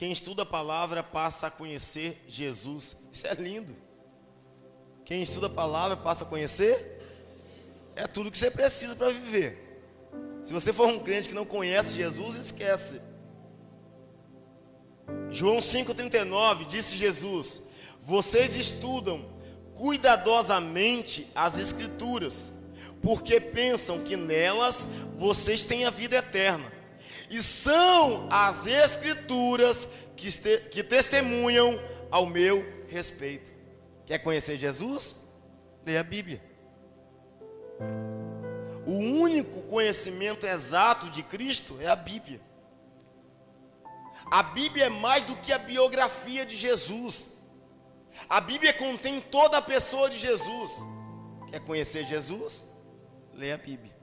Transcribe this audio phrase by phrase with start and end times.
[0.00, 2.96] Quem estuda a palavra passa a conhecer Jesus.
[3.12, 3.76] Isso é lindo.
[5.04, 7.02] Quem estuda a palavra passa a conhecer.
[7.94, 9.82] É tudo que você precisa para viver.
[10.42, 12.98] Se você for um crente que não conhece Jesus, esquece.
[15.28, 17.60] João 5,39 disse Jesus:
[18.00, 19.28] Vocês estudam
[19.74, 22.50] cuidadosamente as Escrituras,
[23.02, 26.79] porque pensam que nelas vocês têm a vida eterna.
[27.28, 30.30] E são as Escrituras que,
[30.70, 33.52] que testemunham ao meu respeito.
[34.06, 35.16] Quer conhecer Jesus?
[35.84, 36.42] Leia a Bíblia.
[38.86, 42.40] O único conhecimento exato de Cristo é a Bíblia.
[44.30, 47.32] A Bíblia é mais do que a biografia de Jesus.
[48.28, 50.72] A Bíblia contém toda a pessoa de Jesus.
[51.50, 52.64] Quer conhecer Jesus?
[53.32, 53.96] Leia a Bíblia.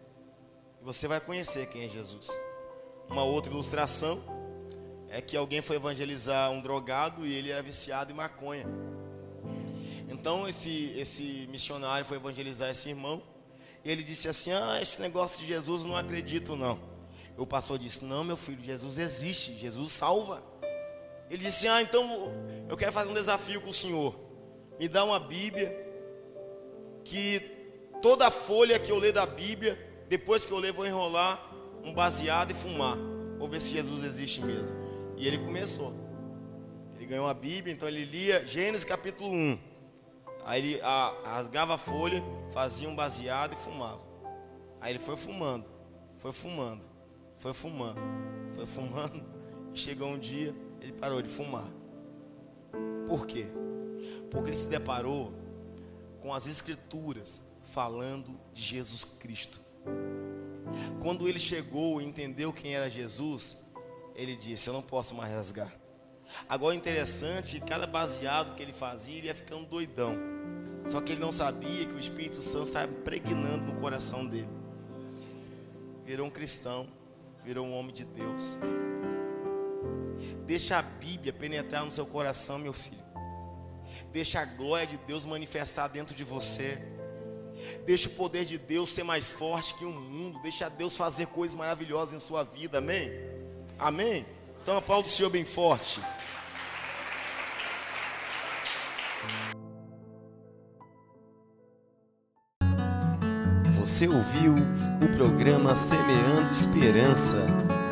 [0.82, 2.30] Você vai conhecer quem é Jesus.
[3.10, 4.22] Uma outra ilustração
[5.10, 8.66] é que alguém foi evangelizar um drogado e ele era viciado em maconha.
[10.10, 13.22] Então esse, esse missionário foi evangelizar esse irmão.
[13.84, 16.80] E ele disse assim: Ah, esse negócio de Jesus não acredito não.
[17.38, 20.44] O pastor disse: Não, meu filho, Jesus existe, Jesus salva.
[21.30, 22.32] Ele disse: Ah, então
[22.68, 24.16] eu quero fazer um desafio com o senhor.
[24.78, 25.86] Me dá uma Bíblia
[27.04, 27.40] que
[28.02, 29.80] toda folha que eu ler da Bíblia,
[30.10, 31.48] depois que eu ler, vou enrolar
[31.88, 32.98] um baseado e fumar.
[33.38, 34.78] Vou ver se Jesus existe mesmo.
[35.16, 35.94] E ele começou.
[36.96, 39.58] Ele ganhou a Bíblia, então ele lia Gênesis capítulo 1.
[40.46, 42.22] Aí ele a, rasgava a folha,
[42.52, 44.02] fazia um baseado e fumava.
[44.82, 45.66] Aí ele foi fumando,
[46.18, 46.86] foi fumando,
[47.38, 48.02] foi fumando,
[48.54, 49.38] foi fumando.
[49.74, 51.68] E chegou um dia, ele parou de fumar.
[53.08, 53.46] Por quê?
[54.32, 55.32] Porque ele se deparou
[56.20, 59.62] com as escrituras falando de Jesus Cristo.
[61.08, 63.56] Quando ele chegou e entendeu quem era Jesus,
[64.14, 65.74] ele disse: Eu não posso mais rasgar.
[66.50, 70.18] Agora, interessante, cada baseado que ele fazia, ele ia ficando doidão.
[70.86, 74.50] Só que ele não sabia que o Espírito Santo estava impregnando no coração dele.
[76.04, 76.90] Virou um cristão,
[77.42, 78.60] virou um homem de Deus.
[80.46, 83.06] Deixa a Bíblia penetrar no seu coração, meu filho.
[84.12, 86.97] Deixa a glória de Deus manifestar dentro de você.
[87.86, 90.40] Deixa o poder de Deus ser mais forte que o mundo.
[90.42, 92.80] Deixa Deus fazer coisas maravilhosas em sua vida.
[92.80, 93.12] Amém?
[93.80, 94.26] Amém?
[94.62, 96.02] Então aplauda o Senhor bem forte.
[103.72, 104.56] Você ouviu
[105.02, 107.48] o programa Semeando Esperança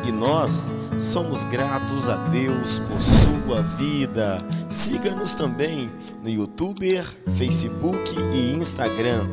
[0.06, 0.70] e nós
[1.00, 4.38] somos gratos a Deus por sua vida.
[4.68, 5.90] Siga-nos também
[6.22, 7.02] no YouTube,
[7.36, 9.26] Facebook e Instagram.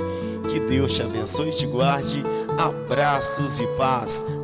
[0.50, 2.24] Que Deus te abençoe e te guarde.
[2.58, 4.43] Abraços e paz.